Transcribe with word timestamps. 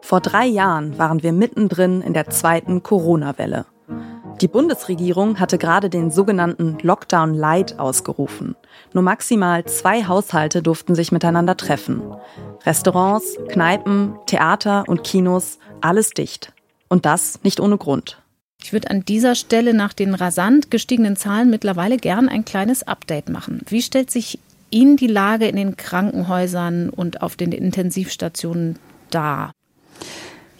Vor 0.00 0.20
drei 0.20 0.46
Jahren 0.46 0.98
waren 0.98 1.22
wir 1.22 1.32
mittendrin 1.32 2.00
in 2.00 2.14
der 2.14 2.30
zweiten 2.30 2.82
Corona-Welle. 2.82 3.66
Die 4.40 4.48
Bundesregierung 4.48 5.40
hatte 5.40 5.58
gerade 5.58 5.90
den 5.90 6.10
sogenannten 6.10 6.78
Lockdown 6.80 7.34
Light 7.34 7.78
ausgerufen. 7.78 8.54
Nur 8.92 9.02
maximal 9.02 9.64
zwei 9.64 10.04
Haushalte 10.04 10.62
durften 10.62 10.94
sich 10.94 11.10
miteinander 11.10 11.56
treffen. 11.56 12.02
Restaurants, 12.64 13.36
Kneipen, 13.48 14.14
Theater 14.26 14.84
und 14.86 15.02
Kinos, 15.02 15.58
alles 15.80 16.10
dicht. 16.10 16.52
Und 16.88 17.04
das 17.04 17.40
nicht 17.42 17.60
ohne 17.60 17.76
Grund. 17.76 18.22
Ich 18.62 18.72
würde 18.72 18.90
an 18.90 19.04
dieser 19.04 19.34
Stelle 19.34 19.74
nach 19.74 19.92
den 19.92 20.14
rasant 20.14 20.70
gestiegenen 20.70 21.16
Zahlen 21.16 21.50
mittlerweile 21.50 21.96
gern 21.96 22.28
ein 22.28 22.44
kleines 22.44 22.86
Update 22.86 23.28
machen. 23.28 23.62
Wie 23.68 23.82
stellt 23.82 24.10
sich 24.10 24.38
Ihnen 24.70 24.96
die 24.96 25.06
Lage 25.06 25.46
in 25.46 25.56
den 25.56 25.76
Krankenhäusern 25.76 26.90
und 26.90 27.22
auf 27.22 27.36
den 27.36 27.52
Intensivstationen 27.52 28.78
dar? 29.10 29.52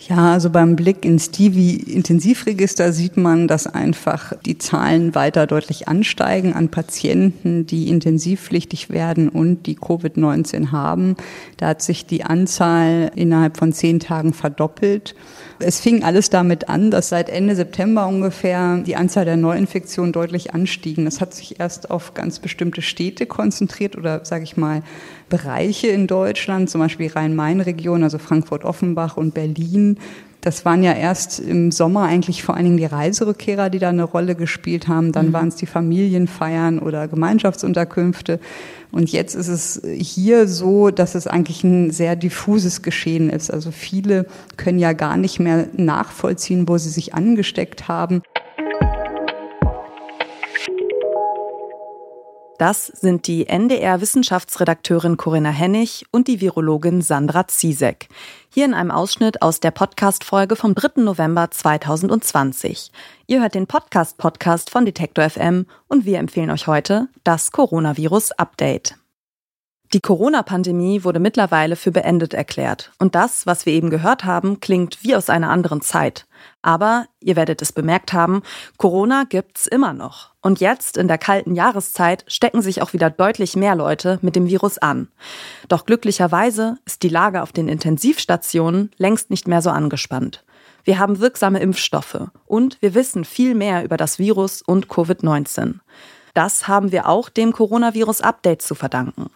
Ja, 0.06 0.32
also 0.32 0.48
beim 0.48 0.76
Blick 0.76 1.04
ins 1.04 1.32
Divi-Intensivregister 1.32 2.92
sieht 2.92 3.16
man, 3.16 3.48
dass 3.48 3.66
einfach 3.66 4.32
die 4.46 4.56
Zahlen 4.56 5.16
weiter 5.16 5.48
deutlich 5.48 5.88
ansteigen 5.88 6.52
an 6.52 6.68
Patienten, 6.68 7.66
die 7.66 7.88
intensivpflichtig 7.88 8.90
werden 8.90 9.28
und 9.28 9.66
die 9.66 9.76
Covid-19 9.76 10.70
haben. 10.70 11.16
Da 11.56 11.68
hat 11.68 11.82
sich 11.82 12.06
die 12.06 12.22
Anzahl 12.22 13.10
innerhalb 13.16 13.56
von 13.56 13.72
zehn 13.72 13.98
Tagen 13.98 14.32
verdoppelt. 14.34 15.16
Es 15.58 15.80
fing 15.80 16.04
alles 16.04 16.30
damit 16.30 16.68
an, 16.68 16.92
dass 16.92 17.08
seit 17.08 17.28
Ende 17.28 17.56
September 17.56 18.06
ungefähr 18.06 18.78
die 18.78 18.94
Anzahl 18.94 19.24
der 19.24 19.36
Neuinfektionen 19.36 20.12
deutlich 20.12 20.54
anstiegen. 20.54 21.06
Das 21.06 21.20
hat 21.20 21.34
sich 21.34 21.58
erst 21.58 21.90
auf 21.90 22.14
ganz 22.14 22.38
bestimmte 22.38 22.82
Städte 22.82 23.26
konzentriert 23.26 23.96
oder, 23.96 24.24
sage 24.24 24.44
ich 24.44 24.56
mal, 24.56 24.84
Bereiche 25.28 25.88
in 25.88 26.06
Deutschland, 26.06 26.70
zum 26.70 26.80
Beispiel 26.80 27.08
Rhein-Main-Region, 27.08 28.02
also 28.02 28.18
Frankfurt-Offenbach 28.18 29.16
und 29.16 29.34
Berlin. 29.94 29.98
Das 30.40 30.64
waren 30.64 30.84
ja 30.84 30.92
erst 30.92 31.40
im 31.40 31.72
Sommer 31.72 32.04
eigentlich 32.04 32.44
vor 32.44 32.54
allen 32.54 32.64
Dingen 32.64 32.76
die 32.76 32.84
Reiserückkehrer, 32.84 33.70
die 33.70 33.80
da 33.80 33.88
eine 33.88 34.04
Rolle 34.04 34.36
gespielt 34.36 34.86
haben. 34.86 35.10
Dann 35.10 35.28
mhm. 35.28 35.32
waren 35.32 35.48
es 35.48 35.56
die 35.56 35.66
Familienfeiern 35.66 36.78
oder 36.78 37.08
Gemeinschaftsunterkünfte. 37.08 38.38
Und 38.92 39.10
jetzt 39.10 39.34
ist 39.34 39.48
es 39.48 39.82
hier 39.98 40.46
so, 40.46 40.90
dass 40.90 41.16
es 41.16 41.26
eigentlich 41.26 41.64
ein 41.64 41.90
sehr 41.90 42.14
diffuses 42.14 42.82
Geschehen 42.82 43.30
ist. 43.30 43.52
Also 43.52 43.72
viele 43.72 44.26
können 44.56 44.78
ja 44.78 44.92
gar 44.92 45.16
nicht 45.16 45.40
mehr 45.40 45.66
nachvollziehen, 45.76 46.68
wo 46.68 46.78
sie 46.78 46.90
sich 46.90 47.14
angesteckt 47.14 47.88
haben. 47.88 48.22
Das 52.58 52.86
sind 52.86 53.28
die 53.28 53.46
NDR-Wissenschaftsredakteurin 53.48 55.16
Corinna 55.16 55.50
Hennig 55.50 56.06
und 56.10 56.26
die 56.26 56.40
Virologin 56.40 57.02
Sandra 57.02 57.46
Ziesek. 57.46 58.08
Hier 58.52 58.64
in 58.64 58.74
einem 58.74 58.90
Ausschnitt 58.90 59.42
aus 59.42 59.60
der 59.60 59.70
Podcast-Folge 59.70 60.56
vom 60.56 60.74
3. 60.74 61.02
November 61.02 61.52
2020. 61.52 62.90
Ihr 63.28 63.40
hört 63.40 63.54
den 63.54 63.68
Podcast-Podcast 63.68 64.70
von 64.70 64.84
Detektor 64.84 65.30
FM 65.30 65.66
und 65.86 66.04
wir 66.04 66.18
empfehlen 66.18 66.50
euch 66.50 66.66
heute 66.66 67.06
das 67.22 67.52
Coronavirus-Update. 67.52 68.96
Die 69.92 70.00
Corona-Pandemie 70.00 71.04
wurde 71.04 71.20
mittlerweile 71.20 71.76
für 71.76 71.92
beendet 71.92 72.34
erklärt. 72.34 72.90
Und 72.98 73.14
das, 73.14 73.46
was 73.46 73.66
wir 73.66 73.72
eben 73.72 73.88
gehört 73.88 74.24
haben, 74.24 74.58
klingt 74.58 75.04
wie 75.04 75.14
aus 75.14 75.30
einer 75.30 75.50
anderen 75.50 75.80
Zeit. 75.80 76.26
Aber, 76.62 77.06
ihr 77.20 77.36
werdet 77.36 77.62
es 77.62 77.72
bemerkt 77.72 78.12
haben, 78.12 78.42
Corona 78.76 79.24
gibt's 79.28 79.66
immer 79.66 79.92
noch. 79.92 80.30
Und 80.40 80.60
jetzt, 80.60 80.96
in 80.96 81.08
der 81.08 81.18
kalten 81.18 81.54
Jahreszeit, 81.54 82.24
stecken 82.26 82.62
sich 82.62 82.82
auch 82.82 82.92
wieder 82.92 83.10
deutlich 83.10 83.56
mehr 83.56 83.74
Leute 83.74 84.18
mit 84.22 84.36
dem 84.36 84.46
Virus 84.46 84.78
an. 84.78 85.08
Doch 85.68 85.86
glücklicherweise 85.86 86.78
ist 86.84 87.02
die 87.02 87.08
Lage 87.08 87.42
auf 87.42 87.52
den 87.52 87.68
Intensivstationen 87.68 88.90
längst 88.96 89.30
nicht 89.30 89.48
mehr 89.48 89.62
so 89.62 89.70
angespannt. 89.70 90.44
Wir 90.84 90.98
haben 90.98 91.20
wirksame 91.20 91.60
Impfstoffe 91.60 92.28
und 92.46 92.80
wir 92.80 92.94
wissen 92.94 93.24
viel 93.24 93.54
mehr 93.54 93.84
über 93.84 93.96
das 93.96 94.18
Virus 94.18 94.62
und 94.62 94.86
Covid-19. 94.88 95.80
Das 96.38 96.68
haben 96.68 96.92
wir 96.92 97.08
auch 97.08 97.30
dem 97.30 97.52
Coronavirus-Update 97.52 98.62
zu 98.62 98.76
verdanken. 98.76 99.28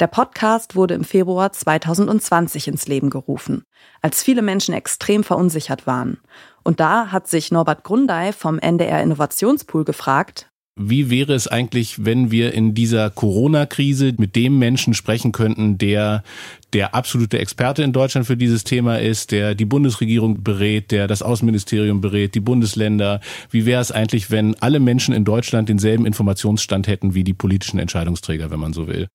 Der 0.00 0.08
Podcast 0.08 0.74
wurde 0.74 0.94
im 0.94 1.04
Februar 1.04 1.52
2020 1.52 2.66
ins 2.66 2.88
Leben 2.88 3.10
gerufen, 3.10 3.62
als 4.02 4.24
viele 4.24 4.42
Menschen 4.42 4.74
extrem 4.74 5.22
verunsichert 5.22 5.86
waren. 5.86 6.18
Und 6.64 6.80
da 6.80 7.12
hat 7.12 7.28
sich 7.28 7.52
Norbert 7.52 7.84
Grundei 7.84 8.32
vom 8.32 8.58
NDR 8.58 9.04
Innovationspool 9.04 9.84
gefragt, 9.84 10.50
wie 10.78 11.10
wäre 11.10 11.34
es 11.34 11.48
eigentlich, 11.48 12.04
wenn 12.04 12.30
wir 12.30 12.54
in 12.54 12.74
dieser 12.74 13.10
Corona-Krise 13.10 14.14
mit 14.16 14.36
dem 14.36 14.58
Menschen 14.58 14.94
sprechen 14.94 15.32
könnten, 15.32 15.76
der 15.76 16.22
der 16.72 16.94
absolute 16.94 17.38
Experte 17.38 17.82
in 17.82 17.92
Deutschland 17.92 18.26
für 18.26 18.36
dieses 18.36 18.64
Thema 18.64 18.98
ist, 18.98 19.32
der 19.32 19.54
die 19.54 19.64
Bundesregierung 19.64 20.42
berät, 20.42 20.90
der 20.90 21.06
das 21.06 21.22
Außenministerium 21.22 22.00
berät, 22.00 22.34
die 22.34 22.40
Bundesländer. 22.40 23.20
Wie 23.50 23.66
wäre 23.66 23.80
es 23.80 23.90
eigentlich, 23.90 24.30
wenn 24.30 24.54
alle 24.56 24.78
Menschen 24.78 25.14
in 25.14 25.24
Deutschland 25.24 25.68
denselben 25.68 26.06
Informationsstand 26.06 26.86
hätten 26.86 27.14
wie 27.14 27.24
die 27.24 27.34
politischen 27.34 27.78
Entscheidungsträger, 27.78 28.50
wenn 28.50 28.60
man 28.60 28.72
so 28.72 28.86
will? 28.86 29.08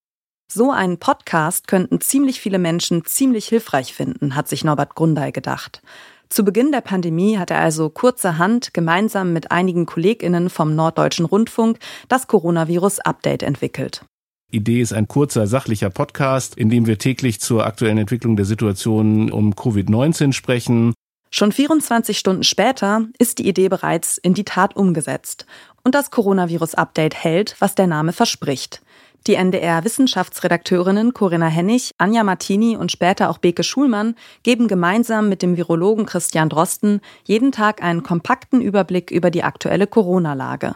So 0.52 0.70
einen 0.70 0.98
Podcast 0.98 1.68
könnten 1.68 2.00
ziemlich 2.00 2.40
viele 2.40 2.58
Menschen 2.58 3.04
ziemlich 3.04 3.46
hilfreich 3.46 3.94
finden, 3.94 4.34
hat 4.34 4.48
sich 4.48 4.62
Norbert 4.62 4.94
Grundei 4.94 5.30
gedacht. 5.30 5.80
Zu 6.28 6.44
Beginn 6.44 6.72
der 6.72 6.80
Pandemie 6.80 7.38
hat 7.38 7.50
er 7.50 7.60
also 7.60 7.90
kurzerhand 7.90 8.74
gemeinsam 8.74 9.32
mit 9.32 9.50
einigen 9.50 9.86
KollegInnen 9.86 10.50
vom 10.50 10.74
Norddeutschen 10.74 11.26
Rundfunk 11.26 11.78
das 12.08 12.26
Coronavirus-Update 12.26 13.42
entwickelt. 13.42 14.04
Idee 14.50 14.80
ist 14.80 14.92
ein 14.92 15.08
kurzer, 15.08 15.46
sachlicher 15.46 15.90
Podcast, 15.90 16.56
in 16.56 16.70
dem 16.70 16.86
wir 16.86 16.98
täglich 16.98 17.40
zur 17.40 17.66
aktuellen 17.66 17.98
Entwicklung 17.98 18.36
der 18.36 18.44
Situation 18.46 19.30
um 19.30 19.54
Covid-19 19.54 20.32
sprechen. 20.32 20.94
Schon 21.30 21.50
24 21.50 22.16
Stunden 22.16 22.44
später 22.44 23.06
ist 23.18 23.38
die 23.38 23.48
Idee 23.48 23.68
bereits 23.68 24.18
in 24.18 24.34
die 24.34 24.44
Tat 24.44 24.76
umgesetzt. 24.76 25.46
Und 25.82 25.94
das 25.94 26.12
Coronavirus-Update 26.12 27.14
hält, 27.14 27.56
was 27.58 27.74
der 27.74 27.88
Name 27.88 28.12
verspricht. 28.12 28.80
Die 29.26 29.36
NDR-Wissenschaftsredakteurinnen 29.36 31.14
Corinna 31.14 31.46
Hennig, 31.46 31.92
Anja 31.96 32.22
Martini 32.24 32.76
und 32.76 32.92
später 32.92 33.30
auch 33.30 33.38
Beke 33.38 33.62
Schulmann 33.62 34.16
geben 34.42 34.68
gemeinsam 34.68 35.30
mit 35.30 35.40
dem 35.40 35.56
Virologen 35.56 36.04
Christian 36.04 36.50
Drosten 36.50 37.00
jeden 37.24 37.50
Tag 37.50 37.82
einen 37.82 38.02
kompakten 38.02 38.60
Überblick 38.60 39.10
über 39.10 39.30
die 39.30 39.42
aktuelle 39.42 39.86
Corona-Lage. 39.86 40.74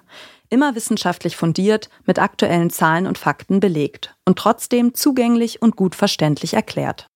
Immer 0.49 0.75
wissenschaftlich 0.75 1.37
fundiert, 1.37 1.91
mit 2.07 2.19
aktuellen 2.19 2.71
Zahlen 2.71 3.07
und 3.07 3.19
Fakten 3.19 3.61
belegt 3.61 4.17
und 4.25 4.39
trotzdem 4.39 4.95
zugänglich 4.95 5.61
und 5.61 5.77
gut 5.77 5.95
verständlich 5.95 6.55
erklärt. 6.55 7.07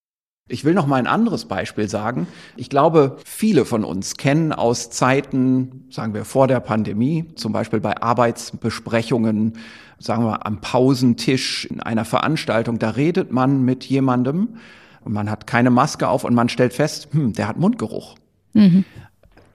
Ich 0.49 0.65
will 0.65 0.75
noch 0.75 0.87
mal 0.87 0.97
ein 0.97 1.07
anderes 1.07 1.47
Beispiel 1.47 1.89
sagen. 1.89 2.27
Ich 2.57 2.69
glaube, 2.69 3.17
viele 3.25 3.65
von 3.65 3.85
uns 3.85 4.19
kennen 4.19 4.53
aus 4.53 4.91
Zeiten, 4.91 5.82
sagen 5.93 6.15
wir 6.15 6.25
vor 6.25 6.49
der 6.49 6.61
Pandemie, 6.61 7.27
zum 7.37 7.53
Beispiel 7.53 7.81
bei 7.81 8.01
Arbeitsbesprechungen, 8.01 9.55
sagen 9.99 10.25
wir 10.25 10.47
am 10.47 10.61
Pausentisch 10.61 11.67
in 11.67 11.81
einer 11.81 12.05
Veranstaltung, 12.05 12.79
da 12.79 12.91
redet 12.91 13.31
man 13.31 13.63
mit 13.63 13.85
jemandem 13.85 14.57
und 15.05 15.13
man 15.13 15.31
hat 15.31 15.47
keine 15.47 15.71
Maske 15.71 16.09
auf 16.09 16.25
und 16.25 16.35
man 16.35 16.49
stellt 16.49 16.73
fest, 16.73 17.09
hm, 17.13 17.35
der 17.35 17.49
hat 17.49 17.59
Mundgeruch. 17.59 18.17
Mhm. 18.55 18.85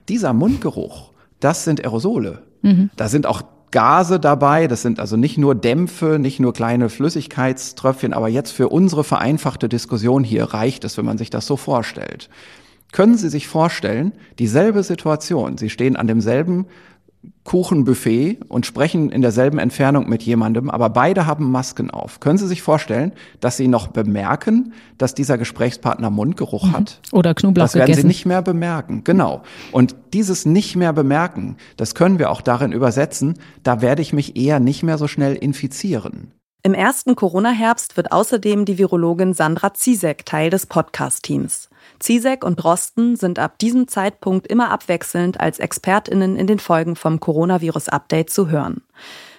Dieser 0.08 0.32
Mundgeruch, 0.32 1.12
das 1.40 1.64
sind 1.64 1.84
Aerosole. 1.84 2.42
Mhm. 2.62 2.90
Da 2.96 3.08
sind 3.08 3.26
auch 3.26 3.42
Gase 3.70 4.18
dabei. 4.18 4.66
Das 4.66 4.82
sind 4.82 5.00
also 5.00 5.16
nicht 5.16 5.38
nur 5.38 5.54
Dämpfe, 5.54 6.18
nicht 6.18 6.40
nur 6.40 6.52
kleine 6.52 6.88
Flüssigkeitströpfchen, 6.88 8.12
aber 8.12 8.28
jetzt 8.28 8.52
für 8.52 8.68
unsere 8.68 9.04
vereinfachte 9.04 9.68
Diskussion 9.68 10.24
hier 10.24 10.44
reicht 10.44 10.84
es, 10.84 10.96
wenn 10.96 11.04
man 11.04 11.18
sich 11.18 11.30
das 11.30 11.46
so 11.46 11.56
vorstellt. 11.56 12.30
Können 12.92 13.16
Sie 13.16 13.28
sich 13.28 13.48
vorstellen, 13.48 14.12
dieselbe 14.38 14.82
Situation, 14.82 15.58
Sie 15.58 15.70
stehen 15.70 15.96
an 15.96 16.06
demselben 16.06 16.66
Kuchenbuffet 17.44 18.38
und 18.48 18.66
sprechen 18.66 19.10
in 19.10 19.22
derselben 19.22 19.58
Entfernung 19.58 20.08
mit 20.08 20.22
jemandem, 20.22 20.68
aber 20.68 20.90
beide 20.90 21.26
haben 21.26 21.50
Masken 21.50 21.90
auf. 21.90 22.20
Können 22.20 22.38
Sie 22.38 22.46
sich 22.46 22.62
vorstellen, 22.62 23.12
dass 23.40 23.56
Sie 23.56 23.68
noch 23.68 23.88
bemerken, 23.88 24.74
dass 24.98 25.14
dieser 25.14 25.38
Gesprächspartner 25.38 26.10
Mundgeruch 26.10 26.64
mhm. 26.64 26.72
hat? 26.72 27.00
Oder 27.10 27.34
Knoblauch 27.34 27.64
Das 27.64 27.74
werden 27.74 27.86
gegessen. 27.86 28.02
Sie 28.02 28.08
nicht 28.08 28.26
mehr 28.26 28.42
bemerken. 28.42 29.02
Genau. 29.04 29.42
Und 29.72 29.96
dieses 30.12 30.44
nicht 30.44 30.76
mehr 30.76 30.92
bemerken, 30.92 31.56
das 31.76 31.94
können 31.94 32.18
wir 32.18 32.30
auch 32.30 32.42
darin 32.42 32.72
übersetzen, 32.72 33.34
da 33.62 33.80
werde 33.80 34.02
ich 34.02 34.12
mich 34.12 34.36
eher 34.36 34.60
nicht 34.60 34.82
mehr 34.82 34.98
so 34.98 35.08
schnell 35.08 35.34
infizieren. 35.34 36.32
Im 36.64 36.74
ersten 36.74 37.14
Corona-Herbst 37.14 37.96
wird 37.96 38.10
außerdem 38.10 38.64
die 38.64 38.78
Virologin 38.78 39.32
Sandra 39.32 39.74
Ziesek 39.74 40.26
Teil 40.26 40.50
des 40.50 40.66
Podcast-Teams. 40.66 41.70
Ziesek 42.00 42.44
und 42.44 42.56
Drosten 42.56 43.14
sind 43.14 43.38
ab 43.38 43.58
diesem 43.58 43.86
Zeitpunkt 43.86 44.48
immer 44.48 44.70
abwechselnd 44.70 45.38
als 45.38 45.60
ExpertInnen 45.60 46.36
in 46.36 46.48
den 46.48 46.58
Folgen 46.58 46.96
vom 46.96 47.20
Coronavirus-Update 47.20 48.30
zu 48.30 48.48
hören. 48.48 48.82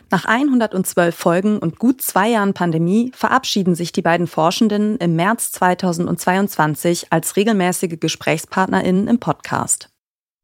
Nach 0.10 0.26
112 0.26 1.14
Folgen 1.14 1.60
und 1.60 1.78
gut 1.78 2.02
zwei 2.02 2.30
Jahren 2.30 2.54
Pandemie 2.54 3.12
verabschieden 3.14 3.76
sich 3.76 3.92
die 3.92 4.02
beiden 4.02 4.26
Forschenden 4.26 4.98
im 4.98 5.16
März 5.16 5.52
2022 5.52 7.08
als 7.12 7.36
regelmäßige 7.36 8.00
GesprächspartnerInnen 8.00 9.08
im 9.08 9.20
Podcast. 9.20 9.90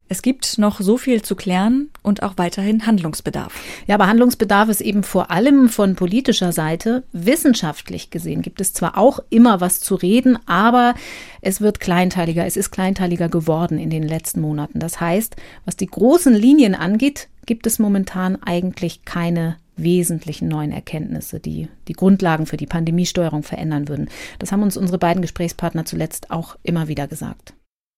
Es 0.08 0.22
gibt 0.22 0.58
noch 0.58 0.80
so 0.80 0.96
viel 0.98 1.22
zu 1.22 1.34
klären 1.34 1.90
und 2.02 2.22
auch 2.22 2.34
weiterhin 2.36 2.86
Handlungsbedarf. 2.86 3.52
Ja, 3.88 3.96
aber 3.96 4.06
Handlungsbedarf 4.06 4.68
ist 4.68 4.80
eben 4.80 5.02
vor 5.02 5.32
allem 5.32 5.68
von 5.68 5.96
politischer 5.96 6.52
Seite. 6.52 7.02
Wissenschaftlich 7.12 8.10
gesehen 8.10 8.42
gibt 8.42 8.60
es 8.60 8.72
zwar 8.72 8.96
auch 8.96 9.18
immer 9.30 9.60
was 9.60 9.80
zu 9.80 9.96
reden, 9.96 10.38
aber 10.46 10.94
es 11.40 11.60
wird 11.60 11.80
kleinteiliger. 11.80 12.46
Es 12.46 12.56
ist 12.56 12.70
kleinteiliger 12.70 13.28
geworden 13.28 13.78
in 13.78 13.90
den 13.90 14.04
letzten 14.04 14.40
Monaten. 14.40 14.78
Das 14.78 15.00
heißt, 15.00 15.34
was 15.64 15.76
die 15.76 15.86
großen 15.86 16.34
Linien 16.34 16.76
angeht, 16.76 17.28
gibt 17.44 17.66
es 17.66 17.80
momentan 17.80 18.40
eigentlich 18.42 19.04
keine 19.04 19.56
wesentlichen 19.76 20.46
neuen 20.46 20.70
Erkenntnisse, 20.70 21.40
die 21.40 21.68
die 21.88 21.94
Grundlagen 21.94 22.46
für 22.46 22.56
die 22.56 22.66
Pandemiesteuerung 22.66 23.42
verändern 23.42 23.88
würden. 23.88 24.08
Das 24.38 24.52
haben 24.52 24.62
uns 24.62 24.76
unsere 24.76 24.98
beiden 24.98 25.20
Gesprächspartner 25.20 25.84
zuletzt 25.84 26.30
auch 26.30 26.56
immer 26.62 26.86
wieder 26.86 27.08
gesagt. 27.08 27.55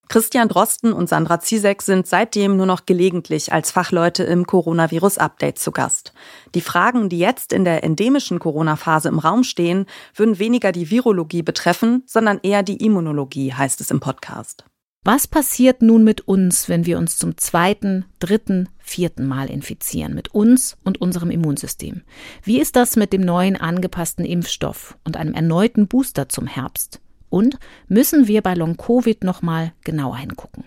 Christian 0.09 0.49
Drosten 0.49 0.95
und 0.95 1.07
Sandra 1.07 1.39
Ziesek 1.39 1.83
sind 1.83 2.07
seitdem 2.07 2.57
nur 2.57 2.65
noch 2.65 2.87
gelegentlich 2.87 3.53
als 3.53 3.71
Fachleute 3.71 4.23
im 4.25 4.47
Coronavirus-Update 4.47 5.59
zu 5.59 5.71
Gast. 5.71 6.15
Die 6.55 6.63
Fragen, 6.63 7.11
die 7.11 7.19
jetzt 7.19 7.53
in 7.53 7.67
der 7.67 7.85
endemischen 7.85 8.39
Corona-Phase 8.39 9.11
im 9.11 9.19
Raum 9.19 9.45
stehen, 9.45 9.85
würden 10.15 10.39
weniger 10.39 10.73
die 10.73 10.91
Virologie 10.91 11.43
betreffen, 11.43 12.05
sondern 12.07 12.41
eher 12.43 12.63
die 12.63 12.83
Immunologie, 12.83 13.53
heißt 13.53 13.83
es 13.83 13.91
im 13.91 14.01
Podcast. 14.01 14.65
Was 15.05 15.27
passiert 15.27 15.83
nun 15.83 16.05
mit 16.05 16.23
uns, 16.23 16.71
wenn 16.71 16.87
wir 16.87 16.99
uns 16.99 17.19
zum 17.19 17.37
zweiten, 17.37 18.07
dritten, 18.19 18.69
vierten 18.79 19.27
Mal 19.27 19.51
infizieren, 19.51 20.15
mit 20.15 20.35
uns 20.35 20.77
und 20.85 21.01
unserem 21.01 21.31
Immunsystem? 21.31 22.03
Wie 22.43 22.59
ist 22.61 22.77
das 22.77 22.97
mit 22.97 23.13
dem 23.13 23.21
neuen 23.21 23.57
angepassten 23.57 24.25
Impfstoff 24.25 24.97
und 25.05 25.19
einem 25.19 25.35
erneuten 25.35 25.87
Booster 25.87 26.29
zum 26.29 26.47
Herbst? 26.47 27.01
Und 27.31 27.59
müssen 27.89 28.27
wir 28.27 28.43
bei 28.43 28.55
Long-Covid 28.55 29.25
nochmal 29.25 29.73
genauer 29.85 30.17
hingucken? 30.17 30.65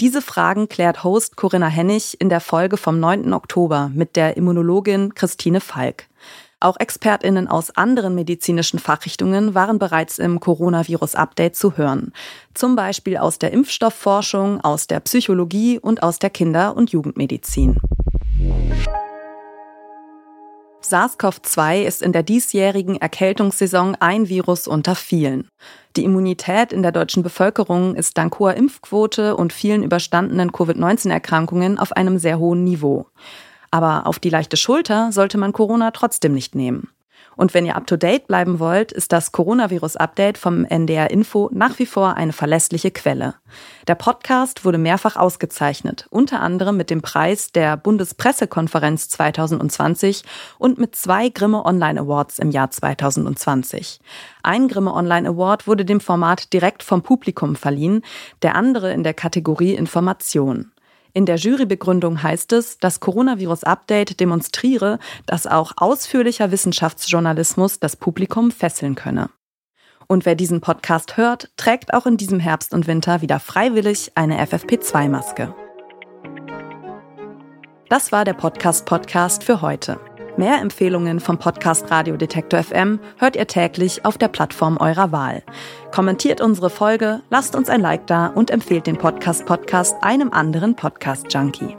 Diese 0.00 0.22
Fragen 0.22 0.68
klärt 0.68 1.02
Host 1.02 1.36
Corinna 1.36 1.66
Hennig 1.66 2.20
in 2.20 2.28
der 2.28 2.40
Folge 2.40 2.76
vom 2.76 3.00
9. 3.00 3.32
Oktober 3.32 3.90
mit 3.92 4.14
der 4.14 4.36
Immunologin 4.36 5.14
Christine 5.14 5.60
Falk. 5.60 6.06
Auch 6.60 6.76
ExpertInnen 6.78 7.48
aus 7.48 7.70
anderen 7.70 8.14
medizinischen 8.14 8.78
Fachrichtungen 8.78 9.54
waren 9.54 9.78
bereits 9.78 10.18
im 10.18 10.40
Coronavirus-Update 10.40 11.56
zu 11.56 11.76
hören. 11.76 12.12
Zum 12.54 12.76
Beispiel 12.76 13.16
aus 13.16 13.38
der 13.38 13.52
Impfstoffforschung, 13.52 14.60
aus 14.60 14.86
der 14.86 15.00
Psychologie 15.00 15.78
und 15.78 16.02
aus 16.02 16.18
der 16.18 16.30
Kinder- 16.30 16.76
und 16.76 16.90
Jugendmedizin. 16.90 17.80
SARS-CoV-2 20.82 21.82
ist 21.82 22.02
in 22.02 22.12
der 22.12 22.22
diesjährigen 22.22 22.96
Erkältungssaison 22.96 23.96
ein 23.96 24.28
Virus 24.28 24.68
unter 24.68 24.94
vielen. 24.94 25.48
Die 25.96 26.04
Immunität 26.04 26.72
in 26.72 26.82
der 26.82 26.92
deutschen 26.92 27.22
Bevölkerung 27.22 27.94
ist 27.94 28.16
dank 28.16 28.38
hoher 28.38 28.54
Impfquote 28.54 29.36
und 29.36 29.52
vielen 29.52 29.82
überstandenen 29.82 30.52
Covid-19-Erkrankungen 30.52 31.78
auf 31.78 31.92
einem 31.92 32.18
sehr 32.18 32.38
hohen 32.38 32.64
Niveau. 32.64 33.06
Aber 33.70 34.06
auf 34.06 34.18
die 34.18 34.30
leichte 34.30 34.56
Schulter 34.56 35.12
sollte 35.12 35.36
man 35.36 35.52
Corona 35.52 35.90
trotzdem 35.90 36.32
nicht 36.32 36.54
nehmen. 36.54 36.88
Und 37.38 37.54
wenn 37.54 37.64
ihr 37.64 37.76
up-to-date 37.76 38.26
bleiben 38.26 38.58
wollt, 38.58 38.90
ist 38.90 39.12
das 39.12 39.30
Coronavirus-Update 39.30 40.38
vom 40.38 40.64
NDR 40.64 41.10
Info 41.10 41.48
nach 41.52 41.78
wie 41.78 41.86
vor 41.86 42.14
eine 42.14 42.32
verlässliche 42.32 42.90
Quelle. 42.90 43.36
Der 43.86 43.94
Podcast 43.94 44.64
wurde 44.64 44.78
mehrfach 44.78 45.14
ausgezeichnet, 45.14 46.08
unter 46.10 46.40
anderem 46.40 46.76
mit 46.76 46.90
dem 46.90 47.00
Preis 47.00 47.52
der 47.52 47.76
Bundespressekonferenz 47.76 49.08
2020 49.10 50.24
und 50.58 50.78
mit 50.78 50.96
zwei 50.96 51.28
Grimme 51.28 51.64
Online 51.64 52.00
Awards 52.00 52.40
im 52.40 52.50
Jahr 52.50 52.72
2020. 52.72 54.00
Ein 54.42 54.66
Grimme 54.66 54.92
Online 54.92 55.28
Award 55.28 55.68
wurde 55.68 55.84
dem 55.84 56.00
Format 56.00 56.52
direkt 56.52 56.82
vom 56.82 57.02
Publikum 57.02 57.54
verliehen, 57.54 58.02
der 58.42 58.56
andere 58.56 58.92
in 58.92 59.04
der 59.04 59.14
Kategorie 59.14 59.74
Information. 59.74 60.72
In 61.12 61.26
der 61.26 61.36
Jurybegründung 61.36 62.22
heißt 62.22 62.52
es, 62.52 62.78
das 62.78 63.00
Coronavirus-Update 63.00 64.20
demonstriere, 64.20 64.98
dass 65.26 65.46
auch 65.46 65.72
ausführlicher 65.76 66.50
Wissenschaftsjournalismus 66.50 67.80
das 67.80 67.96
Publikum 67.96 68.50
fesseln 68.50 68.94
könne. 68.94 69.30
Und 70.06 70.24
wer 70.24 70.34
diesen 70.34 70.60
Podcast 70.60 71.16
hört, 71.16 71.50
trägt 71.56 71.92
auch 71.92 72.06
in 72.06 72.16
diesem 72.16 72.40
Herbst 72.40 72.72
und 72.72 72.86
Winter 72.86 73.20
wieder 73.20 73.40
freiwillig 73.40 74.12
eine 74.14 74.42
FFP2-Maske. 74.44 75.54
Das 77.90 78.12
war 78.12 78.24
der 78.24 78.34
Podcast-Podcast 78.34 79.44
für 79.44 79.60
heute. 79.60 79.98
Mehr 80.38 80.60
Empfehlungen 80.60 81.18
vom 81.18 81.36
Podcast 81.36 81.90
Radio 81.90 82.16
Detektor 82.16 82.62
FM 82.62 83.00
hört 83.16 83.34
ihr 83.34 83.48
täglich 83.48 84.04
auf 84.04 84.18
der 84.18 84.28
Plattform 84.28 84.76
eurer 84.76 85.10
Wahl. 85.10 85.42
Kommentiert 85.90 86.40
unsere 86.40 86.70
Folge, 86.70 87.22
lasst 87.28 87.56
uns 87.56 87.68
ein 87.68 87.80
Like 87.80 88.06
da 88.06 88.28
und 88.28 88.52
empfehlt 88.52 88.86
den 88.86 88.96
Podcast 88.96 89.46
Podcast 89.46 89.96
einem 90.00 90.32
anderen 90.32 90.76
Podcast 90.76 91.34
Junkie. 91.34 91.76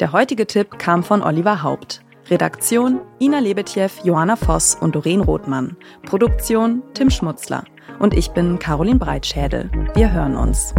Der 0.00 0.10
heutige 0.10 0.48
Tipp 0.48 0.80
kam 0.80 1.04
von 1.04 1.22
Oliver 1.22 1.62
Haupt. 1.62 2.02
Redaktion 2.28 3.00
Ina 3.20 3.38
Lebetjew, 3.38 3.90
Johanna 4.02 4.34
Voss 4.34 4.74
und 4.74 4.96
Doreen 4.96 5.20
Rothmann. 5.20 5.76
Produktion 6.04 6.82
Tim 6.94 7.08
Schmutzler. 7.08 7.62
Und 8.00 8.14
ich 8.14 8.32
bin 8.32 8.58
Caroline 8.58 8.98
Breitschädel. 8.98 9.70
Wir 9.94 10.10
hören 10.10 10.36
uns. 10.36 10.74